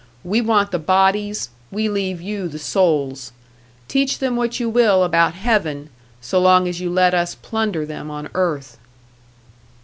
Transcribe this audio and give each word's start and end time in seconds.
We 0.23 0.41
want 0.41 0.71
the 0.71 0.79
bodies 0.79 1.49
we 1.69 1.87
leave 1.87 2.19
you 2.21 2.47
the 2.47 2.57
souls! 2.57 3.33
Teach 3.87 4.17
them 4.17 4.35
what 4.35 4.59
you 4.59 4.67
will 4.67 5.03
about 5.03 5.35
heaven 5.35 5.91
so 6.21 6.39
long 6.39 6.67
as 6.67 6.81
you 6.81 6.89
let 6.89 7.13
us 7.13 7.35
plunder 7.35 7.85
them 7.85 8.09
on 8.09 8.27
earth!" 8.33 8.79